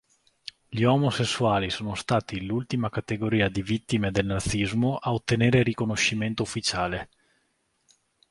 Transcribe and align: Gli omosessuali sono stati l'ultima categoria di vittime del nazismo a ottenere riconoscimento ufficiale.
Gli 0.67 0.81
omosessuali 0.81 1.69
sono 1.69 1.93
stati 1.93 2.43
l'ultima 2.43 2.89
categoria 2.89 3.49
di 3.49 3.61
vittime 3.61 4.09
del 4.09 4.25
nazismo 4.25 4.95
a 4.95 5.13
ottenere 5.13 5.61
riconoscimento 5.61 6.41
ufficiale. 6.41 7.09